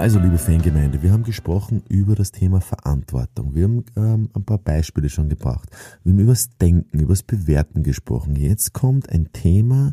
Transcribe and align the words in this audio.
Also, 0.00 0.18
liebe 0.18 0.38
Fangemeinde, 0.38 1.02
wir 1.02 1.12
haben 1.12 1.24
gesprochen 1.24 1.82
über 1.90 2.14
das 2.14 2.32
Thema 2.32 2.62
Verantwortung. 2.62 3.54
Wir 3.54 3.64
haben 3.64 3.84
ähm, 3.96 4.30
ein 4.32 4.44
paar 4.44 4.56
Beispiele 4.56 5.10
schon 5.10 5.28
gebracht. 5.28 5.68
Wir 6.02 6.14
haben 6.14 6.20
über 6.20 6.32
das 6.32 6.56
Denken, 6.56 6.98
über 6.98 7.12
das 7.12 7.22
Bewerten 7.22 7.82
gesprochen. 7.82 8.34
Jetzt 8.34 8.72
kommt 8.72 9.10
ein 9.10 9.30
Thema, 9.34 9.92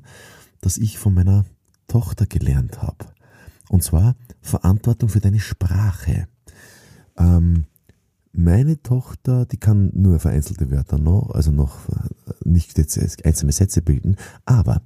das 0.62 0.78
ich 0.78 0.98
von 0.98 1.14
meiner 1.14 1.44
Tochter 1.90 2.26
gelernt 2.26 2.82
habe. 2.82 3.06
Und 3.68 3.84
zwar 3.84 4.16
Verantwortung 4.40 5.10
für 5.10 5.20
deine 5.20 5.42
Sprache. 5.42 6.30
Ähm, 7.18 7.66
meine 8.32 8.82
Tochter, 8.82 9.46
die 9.46 9.58
kann 9.58 9.92
nur 9.94 10.20
vereinzelte 10.20 10.72
Wörter 10.72 11.00
noch, 11.00 11.32
also 11.32 11.52
noch 11.52 11.90
äh, 11.90 12.32
nicht 12.46 12.78
jetzt 12.78 13.26
einzelne 13.26 13.52
Sätze 13.52 13.82
bilden, 13.82 14.16
aber 14.46 14.82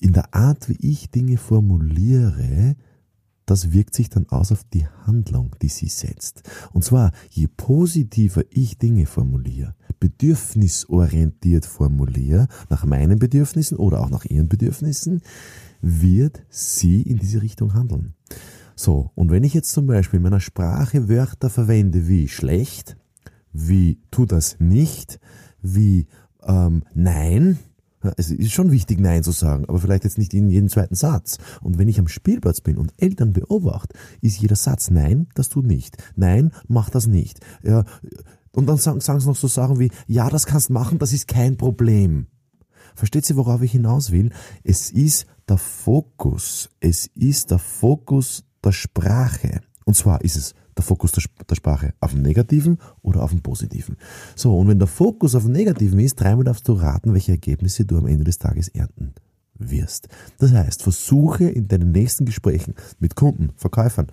in 0.00 0.12
der 0.12 0.34
Art, 0.34 0.68
wie 0.68 0.78
ich 0.80 1.12
Dinge 1.12 1.36
formuliere, 1.36 2.74
das 3.46 3.72
wirkt 3.72 3.94
sich 3.94 4.08
dann 4.08 4.28
aus 4.28 4.52
auf 4.52 4.64
die 4.64 4.86
Handlung, 5.06 5.54
die 5.60 5.68
sie 5.68 5.88
setzt. 5.88 6.42
Und 6.72 6.84
zwar, 6.84 7.12
je 7.30 7.46
positiver 7.46 8.44
ich 8.50 8.78
Dinge 8.78 9.06
formuliere, 9.06 9.74
bedürfnisorientiert 10.00 11.66
formuliere, 11.66 12.48
nach 12.70 12.84
meinen 12.84 13.18
Bedürfnissen 13.18 13.76
oder 13.76 14.00
auch 14.00 14.10
nach 14.10 14.24
ihren 14.24 14.48
Bedürfnissen, 14.48 15.22
wird 15.80 16.42
sie 16.48 17.02
in 17.02 17.18
diese 17.18 17.42
Richtung 17.42 17.74
handeln. 17.74 18.14
So, 18.76 19.10
und 19.14 19.30
wenn 19.30 19.44
ich 19.44 19.54
jetzt 19.54 19.72
zum 19.72 19.86
Beispiel 19.86 20.16
in 20.16 20.22
meiner 20.24 20.40
Sprache 20.40 21.08
Wörter 21.08 21.50
verwende 21.50 22.08
wie 22.08 22.28
schlecht, 22.28 22.96
wie 23.52 24.00
tu 24.10 24.26
das 24.26 24.58
nicht, 24.58 25.20
wie 25.62 26.06
ähm, 26.42 26.82
nein, 26.94 27.58
es 28.16 28.30
ist 28.30 28.52
schon 28.52 28.70
wichtig, 28.70 29.00
Nein 29.00 29.22
zu 29.22 29.32
sagen, 29.32 29.64
aber 29.66 29.78
vielleicht 29.78 30.04
jetzt 30.04 30.18
nicht 30.18 30.34
in 30.34 30.50
jedem 30.50 30.68
zweiten 30.68 30.94
Satz. 30.94 31.38
Und 31.62 31.78
wenn 31.78 31.88
ich 31.88 31.98
am 31.98 32.08
Spielplatz 32.08 32.60
bin 32.60 32.76
und 32.76 32.92
Eltern 32.98 33.32
beobachte, 33.32 33.96
ist 34.20 34.40
jeder 34.40 34.56
Satz 34.56 34.90
Nein, 34.90 35.28
das 35.34 35.48
tut 35.48 35.66
nicht. 35.66 35.96
Nein, 36.16 36.52
mach 36.68 36.90
das 36.90 37.06
nicht. 37.06 37.40
Ja, 37.62 37.84
und 38.52 38.66
dann 38.66 38.76
sagen, 38.76 39.00
sagen 39.00 39.20
sie 39.20 39.26
noch 39.26 39.36
so 39.36 39.48
Sachen 39.48 39.80
wie, 39.80 39.90
ja, 40.06 40.30
das 40.30 40.46
kannst 40.46 40.70
machen, 40.70 40.98
das 40.98 41.12
ist 41.12 41.28
kein 41.28 41.56
Problem. 41.56 42.26
Versteht 42.94 43.24
sie, 43.24 43.36
worauf 43.36 43.62
ich 43.62 43.72
hinaus 43.72 44.12
will? 44.12 44.30
Es 44.62 44.90
ist 44.90 45.26
der 45.48 45.58
Fokus. 45.58 46.70
Es 46.80 47.06
ist 47.14 47.50
der 47.50 47.58
Fokus 47.58 48.44
der 48.64 48.72
Sprache. 48.72 49.60
Und 49.84 49.94
zwar 49.96 50.22
ist 50.22 50.36
es 50.36 50.54
der 50.76 50.84
Fokus 50.84 51.12
der, 51.12 51.24
der 51.48 51.54
Sprache 51.54 51.94
auf 52.00 52.12
dem 52.12 52.22
Negativen 52.22 52.78
oder 53.02 53.22
auf 53.22 53.30
dem 53.30 53.42
Positiven. 53.42 53.96
So, 54.34 54.56
und 54.56 54.68
wenn 54.68 54.78
der 54.78 54.88
Fokus 54.88 55.34
auf 55.34 55.44
dem 55.44 55.52
Negativen 55.52 55.98
ist, 55.98 56.20
dreimal 56.20 56.44
darfst 56.44 56.68
du 56.68 56.72
raten, 56.72 57.12
welche 57.12 57.32
Ergebnisse 57.32 57.84
du 57.84 57.98
am 57.98 58.06
Ende 58.06 58.24
des 58.24 58.38
Tages 58.38 58.68
ernten 58.68 59.14
wirst. 59.58 60.08
Das 60.38 60.52
heißt, 60.52 60.82
versuche 60.82 61.44
in 61.44 61.68
deinen 61.68 61.92
nächsten 61.92 62.24
Gesprächen 62.24 62.74
mit 62.98 63.14
Kunden, 63.14 63.50
Verkäufern, 63.56 64.08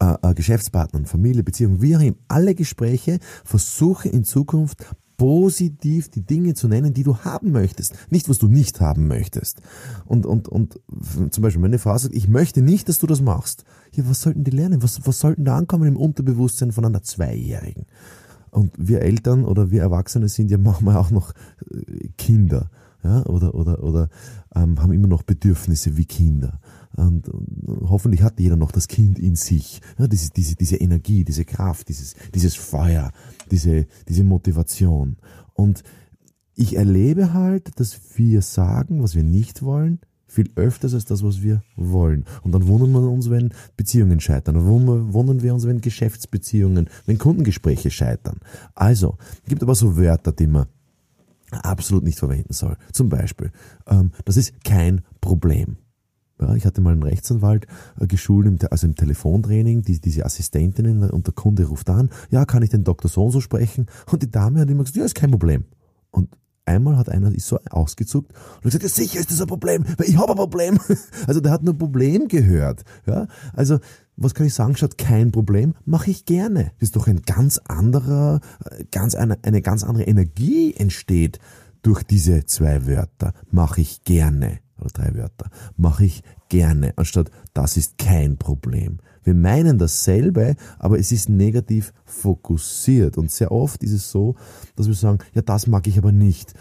äh, 0.00 0.14
äh, 0.22 0.34
Geschäftspartnern, 0.34 1.06
Familie, 1.06 1.42
Beziehungen, 1.42 1.82
wie 1.82 1.96
auch 1.96 2.00
immer, 2.00 2.16
alle 2.28 2.54
Gespräche, 2.54 3.18
versuche 3.44 4.08
in 4.08 4.24
Zukunft 4.24 4.86
positiv 5.20 6.08
die 6.08 6.22
Dinge 6.22 6.54
zu 6.54 6.66
nennen, 6.66 6.94
die 6.94 7.02
du 7.02 7.18
haben 7.18 7.52
möchtest, 7.52 7.94
nicht 8.10 8.30
was 8.30 8.38
du 8.38 8.48
nicht 8.48 8.80
haben 8.80 9.06
möchtest. 9.06 9.60
Und, 10.06 10.24
und, 10.24 10.48
und 10.48 10.80
zum 11.28 11.42
Beispiel 11.42 11.60
meine 11.60 11.78
Frau 11.78 11.98
sagt, 11.98 12.14
ich 12.14 12.26
möchte 12.26 12.62
nicht, 12.62 12.88
dass 12.88 13.00
du 13.00 13.06
das 13.06 13.20
machst. 13.20 13.64
Ja, 13.92 14.08
was 14.08 14.22
sollten 14.22 14.44
die 14.44 14.50
lernen? 14.50 14.82
Was, 14.82 15.06
was 15.06 15.20
sollten 15.20 15.44
da 15.44 15.58
ankommen 15.58 15.86
im 15.86 15.98
Unterbewusstsein 15.98 16.72
von 16.72 16.86
einer 16.86 17.02
Zweijährigen? 17.02 17.84
Und 18.50 18.72
wir 18.78 19.02
Eltern 19.02 19.44
oder 19.44 19.70
wir 19.70 19.82
Erwachsene 19.82 20.30
sind 20.30 20.50
ja 20.50 20.56
manchmal 20.56 20.96
auch 20.96 21.10
noch 21.10 21.34
äh, 21.70 22.08
Kinder 22.16 22.70
ja, 23.02 23.24
oder, 23.26 23.54
oder, 23.54 23.82
oder 23.82 24.08
ähm, 24.54 24.80
haben 24.80 24.92
immer 24.92 25.08
noch 25.08 25.22
Bedürfnisse 25.22 25.96
wie 25.96 26.04
Kinder. 26.04 26.60
Und, 26.96 27.30
hoffentlich 27.88 28.22
hat 28.22 28.40
jeder 28.40 28.56
noch 28.56 28.72
das 28.72 28.88
Kind 28.88 29.18
in 29.18 29.36
sich. 29.36 29.80
Ja, 29.98 30.06
diese, 30.06 30.30
diese, 30.30 30.56
diese 30.56 30.76
Energie, 30.76 31.24
diese 31.24 31.44
Kraft, 31.44 31.88
dieses, 31.88 32.14
dieses 32.34 32.56
Feuer, 32.56 33.12
diese, 33.50 33.86
diese 34.08 34.24
Motivation. 34.24 35.16
Und 35.54 35.82
ich 36.54 36.76
erlebe 36.76 37.32
halt, 37.32 37.78
dass 37.80 37.98
wir 38.16 38.42
sagen, 38.42 39.02
was 39.02 39.14
wir 39.14 39.22
nicht 39.22 39.62
wollen, 39.62 40.00
viel 40.26 40.50
öfters 40.54 40.94
als 40.94 41.04
das, 41.06 41.24
was 41.24 41.42
wir 41.42 41.62
wollen. 41.76 42.24
Und 42.42 42.52
dann 42.52 42.66
wundern 42.66 42.92
wir 42.92 43.10
uns, 43.10 43.30
wenn 43.30 43.52
Beziehungen 43.76 44.20
scheitern. 44.20 44.54
Dann 44.54 44.66
wundern 45.12 45.42
wir 45.42 45.52
uns, 45.52 45.66
wenn 45.66 45.80
Geschäftsbeziehungen, 45.80 46.88
wenn 47.06 47.18
Kundengespräche 47.18 47.90
scheitern. 47.90 48.38
Also, 48.74 49.16
gibt 49.48 49.62
aber 49.62 49.74
so 49.74 49.96
Wörter, 49.96 50.32
die 50.32 50.46
man 50.46 50.66
absolut 51.52 52.04
nicht 52.04 52.18
verwenden 52.18 52.52
soll. 52.52 52.76
Zum 52.92 53.08
Beispiel, 53.08 53.52
ähm, 53.86 54.12
das 54.24 54.36
ist 54.36 54.64
kein 54.64 55.02
Problem. 55.20 55.76
Ja, 56.40 56.54
ich 56.54 56.64
hatte 56.64 56.80
mal 56.80 56.92
einen 56.92 57.02
Rechtsanwalt 57.02 57.66
äh, 58.00 58.06
geschult, 58.06 58.46
im, 58.46 58.58
also 58.70 58.86
im 58.86 58.94
Telefontraining, 58.94 59.82
die, 59.82 60.00
diese 60.00 60.24
Assistentinnen 60.24 61.10
und 61.10 61.26
der 61.26 61.34
Kunde 61.34 61.66
ruft 61.66 61.90
an, 61.90 62.10
ja, 62.30 62.44
kann 62.46 62.62
ich 62.62 62.70
den 62.70 62.84
Doktor 62.84 63.08
so 63.08 63.24
und 63.24 63.32
so 63.32 63.40
sprechen? 63.40 63.86
Und 64.10 64.22
die 64.22 64.30
Dame 64.30 64.60
hat 64.60 64.70
immer 64.70 64.84
gesagt, 64.84 64.96
ja, 64.96 65.04
ist 65.04 65.14
kein 65.14 65.30
Problem. 65.30 65.64
Und 66.10 66.30
einmal 66.64 66.96
hat 66.96 67.08
einer 67.08 67.34
ist 67.34 67.46
so 67.46 67.58
ausgezuckt 67.70 68.32
und 68.56 68.62
gesagt, 68.62 68.82
ja 68.82 68.88
sicher 68.88 69.20
ist 69.20 69.30
das 69.30 69.40
ein 69.40 69.46
Problem, 69.46 69.84
weil 69.98 70.08
ich 70.08 70.16
habe 70.16 70.32
ein 70.32 70.36
Problem. 70.36 70.78
Also 71.26 71.40
der 71.40 71.52
hat 71.52 71.62
nur 71.62 71.76
Problem 71.76 72.28
gehört. 72.28 72.84
Ja, 73.06 73.26
also 73.52 73.78
was 74.20 74.34
kann 74.34 74.46
ich 74.46 74.54
sagen, 74.54 74.76
statt 74.76 74.98
kein 74.98 75.32
Problem, 75.32 75.74
mache 75.84 76.10
ich 76.10 76.24
gerne. 76.24 76.72
Das 76.78 76.88
ist 76.88 76.96
doch 76.96 77.08
ein 77.08 77.22
ganz 77.22 77.58
anderer, 77.58 78.40
äh, 78.64 78.84
ganz 78.90 79.14
eine, 79.14 79.38
eine 79.42 79.62
ganz 79.62 79.82
andere 79.82 80.04
Energie 80.04 80.74
entsteht 80.74 81.38
durch 81.82 82.02
diese 82.02 82.44
zwei 82.44 82.86
Wörter. 82.86 83.32
Mache 83.50 83.80
ich 83.80 84.04
gerne 84.04 84.60
oder 84.80 84.90
drei 84.90 85.14
Wörter, 85.14 85.50
mache 85.76 86.04
ich 86.04 86.22
gerne, 86.48 86.94
anstatt 86.96 87.30
das 87.52 87.76
ist 87.76 87.98
kein 87.98 88.38
Problem. 88.38 88.98
Wir 89.22 89.34
meinen 89.34 89.78
dasselbe, 89.78 90.56
aber 90.78 90.98
es 90.98 91.12
ist 91.12 91.28
negativ 91.28 91.92
fokussiert. 92.04 93.18
Und 93.18 93.30
sehr 93.30 93.52
oft 93.52 93.82
ist 93.82 93.92
es 93.92 94.10
so, 94.10 94.36
dass 94.76 94.86
wir 94.86 94.94
sagen, 94.94 95.18
ja, 95.34 95.42
das 95.42 95.66
mag 95.66 95.86
ich 95.86 95.98
aber 95.98 96.12
nicht, 96.12 96.54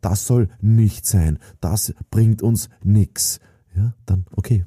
das 0.00 0.26
soll 0.26 0.48
nicht 0.60 1.06
sein, 1.06 1.38
das 1.60 1.94
bringt 2.10 2.42
uns 2.42 2.70
nichts. 2.82 3.40
Ja, 3.76 3.94
dann, 4.06 4.24
okay, 4.34 4.64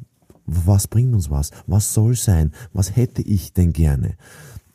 was 0.50 0.88
bringt 0.88 1.14
uns 1.14 1.30
was? 1.30 1.52
Was 1.68 1.94
soll 1.94 2.16
sein? 2.16 2.52
Was 2.74 2.96
hätte 2.96 3.22
ich 3.22 3.54
denn 3.54 3.74
gerne? 3.74 4.16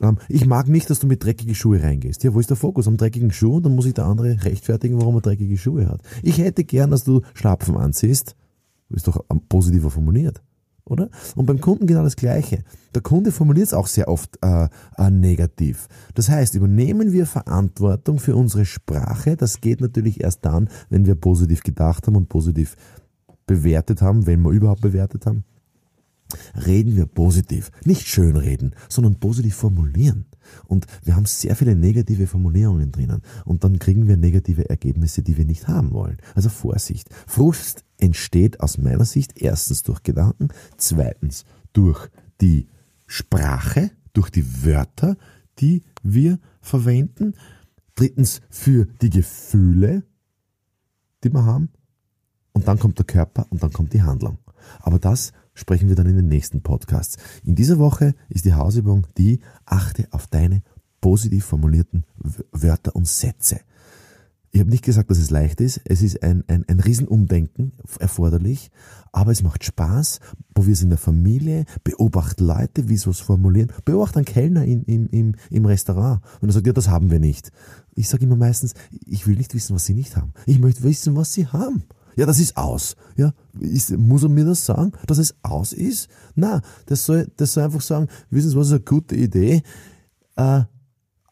Ähm, 0.00 0.18
ich 0.28 0.46
mag 0.46 0.68
nicht, 0.68 0.90
dass 0.90 1.00
du 1.00 1.06
mit 1.06 1.24
dreckigen 1.24 1.54
Schuhe 1.54 1.82
reingehst. 1.82 2.24
Ja, 2.24 2.34
wo 2.34 2.40
ist 2.40 2.50
der 2.50 2.56
Fokus? 2.56 2.88
Am 2.88 2.96
dreckigen 2.96 3.32
Schuh? 3.32 3.60
Dann 3.60 3.74
muss 3.74 3.86
ich 3.86 3.94
der 3.94 4.06
andere 4.06 4.44
rechtfertigen, 4.44 5.00
warum 5.00 5.16
er 5.16 5.20
dreckige 5.20 5.58
Schuhe 5.58 5.88
hat. 5.88 6.00
Ich 6.22 6.38
hätte 6.38 6.64
gern, 6.64 6.90
dass 6.90 7.04
du 7.04 7.22
Schlapfen 7.34 7.76
anziehst. 7.76 8.34
Ist 8.90 9.08
doch 9.08 9.24
positiver 9.48 9.90
formuliert, 9.90 10.42
oder? 10.84 11.08
Und 11.34 11.46
beim 11.46 11.60
Kunden 11.60 11.86
genau 11.86 12.04
das 12.04 12.16
Gleiche. 12.16 12.62
Der 12.94 13.02
Kunde 13.02 13.32
formuliert 13.32 13.66
es 13.66 13.74
auch 13.74 13.86
sehr 13.86 14.08
oft 14.08 14.38
äh, 14.42 14.68
äh, 14.98 15.10
negativ. 15.10 15.88
Das 16.14 16.28
heißt, 16.28 16.54
übernehmen 16.54 17.12
wir 17.12 17.26
Verantwortung 17.26 18.18
für 18.18 18.36
unsere 18.36 18.66
Sprache. 18.66 19.36
Das 19.36 19.60
geht 19.60 19.80
natürlich 19.80 20.22
erst 20.22 20.44
dann, 20.44 20.68
wenn 20.90 21.06
wir 21.06 21.14
positiv 21.14 21.62
gedacht 21.62 22.06
haben 22.06 22.16
und 22.16 22.28
positiv 22.28 22.76
bewertet 23.46 24.02
haben, 24.02 24.26
wenn 24.26 24.42
wir 24.42 24.50
überhaupt 24.50 24.82
bewertet 24.82 25.26
haben. 25.26 25.44
Reden 26.66 26.96
wir 26.96 27.06
positiv. 27.06 27.70
Nicht 27.84 28.06
schön 28.08 28.36
reden, 28.36 28.74
sondern 28.88 29.20
positiv 29.20 29.54
formulieren. 29.54 30.26
Und 30.66 30.86
wir 31.02 31.16
haben 31.16 31.26
sehr 31.26 31.56
viele 31.56 31.74
negative 31.74 32.26
Formulierungen 32.26 32.92
drinnen. 32.92 33.22
Und 33.44 33.64
dann 33.64 33.78
kriegen 33.78 34.06
wir 34.08 34.16
negative 34.16 34.68
Ergebnisse, 34.68 35.22
die 35.22 35.36
wir 35.36 35.44
nicht 35.44 35.68
haben 35.68 35.92
wollen. 35.92 36.18
Also 36.34 36.48
Vorsicht. 36.48 37.08
Frust 37.26 37.84
entsteht 37.98 38.60
aus 38.60 38.78
meiner 38.78 39.04
Sicht 39.04 39.40
erstens 39.40 39.82
durch 39.82 40.02
Gedanken, 40.02 40.48
zweitens 40.76 41.44
durch 41.72 42.08
die 42.40 42.68
Sprache, 43.06 43.90
durch 44.12 44.30
die 44.30 44.64
Wörter, 44.64 45.16
die 45.58 45.82
wir 46.02 46.38
verwenden, 46.60 47.34
drittens 47.94 48.40
für 48.50 48.86
die 49.00 49.10
Gefühle, 49.10 50.04
die 51.22 51.32
wir 51.32 51.44
haben. 51.44 51.70
Und 52.52 52.68
dann 52.68 52.78
kommt 52.78 52.98
der 52.98 53.06
Körper 53.06 53.46
und 53.50 53.62
dann 53.62 53.72
kommt 53.72 53.92
die 53.92 54.02
Handlung. 54.02 54.38
Aber 54.80 54.98
das 54.98 55.32
sprechen 55.54 55.88
wir 55.88 55.96
dann 55.96 56.06
in 56.06 56.16
den 56.16 56.28
nächsten 56.28 56.62
Podcasts. 56.62 57.16
In 57.44 57.54
dieser 57.54 57.78
Woche 57.78 58.14
ist 58.28 58.44
die 58.44 58.54
Hausübung 58.54 59.06
die, 59.16 59.40
achte 59.64 60.08
auf 60.10 60.26
deine 60.26 60.62
positiv 61.00 61.44
formulierten 61.44 62.04
Wörter 62.52 62.96
und 62.96 63.06
Sätze. 63.06 63.60
Ich 64.54 64.60
habe 64.60 64.70
nicht 64.70 64.84
gesagt, 64.84 65.10
dass 65.10 65.18
es 65.18 65.30
leicht 65.30 65.60
ist. 65.60 65.80
Es 65.84 66.00
ist 66.00 66.22
ein, 66.22 66.44
ein, 66.46 66.64
ein 66.68 66.78
Riesenumdenken 66.78 67.72
erforderlich, 67.98 68.70
aber 69.10 69.32
es 69.32 69.42
macht 69.42 69.64
Spaß. 69.64 70.20
Probier 70.54 70.74
es 70.74 70.82
in 70.82 70.90
der 70.90 70.98
Familie, 70.98 71.64
beobacht 71.82 72.38
Leute, 72.38 72.88
wie 72.88 72.96
sie 72.96 73.10
es 73.10 73.18
formulieren. 73.18 73.72
Beobacht 73.84 74.16
einen 74.16 74.24
Kellner 74.24 74.64
in, 74.64 74.84
im, 74.84 75.08
im, 75.08 75.34
im 75.50 75.66
Restaurant 75.66 76.22
und 76.40 76.50
er 76.50 76.52
sagt, 76.52 76.68
ja, 76.68 76.72
das 76.72 76.88
haben 76.88 77.10
wir 77.10 77.18
nicht. 77.18 77.50
Ich 77.96 78.08
sage 78.08 78.26
immer 78.26 78.36
meistens, 78.36 78.74
ich 79.04 79.26
will 79.26 79.36
nicht 79.36 79.54
wissen, 79.54 79.74
was 79.74 79.86
sie 79.86 79.94
nicht 79.94 80.16
haben. 80.16 80.32
Ich 80.46 80.60
möchte 80.60 80.84
wissen, 80.84 81.16
was 81.16 81.32
sie 81.32 81.48
haben. 81.48 81.82
Ja, 82.16 82.26
das 82.26 82.38
ist 82.38 82.56
aus. 82.56 82.96
Ja, 83.16 83.32
ist, 83.58 83.96
muss 83.96 84.22
er 84.22 84.28
mir 84.28 84.44
das 84.44 84.64
sagen, 84.64 84.92
dass 85.06 85.18
es 85.18 85.34
aus 85.42 85.72
ist? 85.72 86.08
Na, 86.34 86.62
das 86.86 87.04
soll, 87.04 87.30
das 87.36 87.52
soll 87.52 87.64
einfach 87.64 87.80
sagen, 87.80 88.08
wissen 88.30 88.50
Sie 88.50 88.56
was, 88.56 88.68
ist 88.68 88.72
eine 88.72 88.80
gute 88.80 89.16
Idee. 89.16 89.62
Äh, 90.36 90.62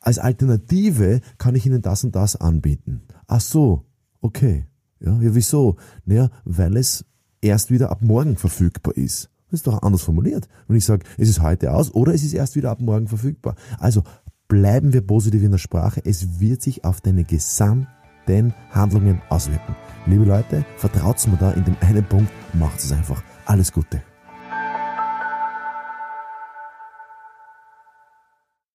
als 0.01 0.19
Alternative 0.19 1.21
kann 1.39 1.55
ich 1.55 1.67
Ihnen 1.67 1.83
das 1.83 2.05
und 2.05 2.15
das 2.17 2.37
anbieten. 2.37 3.03
Ach 3.27 3.41
so, 3.41 3.85
okay. 4.21 4.67
Ja, 5.01 5.21
ja 5.21 5.35
wieso? 5.35 5.77
Naja, 6.05 6.31
weil 6.45 6.77
es 6.77 7.05
erst 7.41 7.71
wieder 7.71 7.91
ab 7.91 8.03
morgen 8.03 8.37
verfügbar 8.37 8.97
ist. 8.97 9.31
Das 9.51 9.61
ist 9.61 9.67
doch 9.67 9.83
anders 9.83 10.03
formuliert. 10.03 10.49
Wenn 10.67 10.77
ich 10.77 10.85
sage, 10.85 11.05
es 11.19 11.29
ist 11.29 11.43
heute 11.43 11.73
aus 11.73 11.93
oder 11.93 12.15
es 12.15 12.23
ist 12.23 12.33
erst 12.33 12.57
wieder 12.57 12.71
ab 12.71 12.81
morgen 12.81 13.09
verfügbar. 13.09 13.55
Also 13.79 14.03
bleiben 14.49 14.93
wir 14.93 15.03
positiv 15.03 15.43
in 15.43 15.51
der 15.51 15.59
Sprache. 15.59 16.01
Es 16.05 16.41
wird 16.41 16.63
sich 16.63 16.85
auf 16.85 17.01
deine 17.01 17.25
gesamten 18.27 18.55
Handlungen 18.71 19.21
auswirken. 19.29 19.75
Liebe 20.07 20.25
Leute, 20.25 20.65
vertraut 20.77 21.25
mir 21.29 21.37
da 21.37 21.53
in 21.53 21.65
dem 21.65 21.77
einen 21.81 22.05
Punkt, 22.05 22.33
macht 22.55 22.79
es 22.79 22.93
einfach. 22.93 23.23
Alles 23.47 23.73
Gute. 23.73 24.03